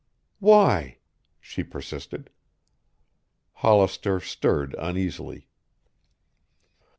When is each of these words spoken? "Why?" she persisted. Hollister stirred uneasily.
"Why?" 0.39 0.97
she 1.39 1.63
persisted. 1.63 2.31
Hollister 3.53 4.19
stirred 4.19 4.75
uneasily. 4.79 5.47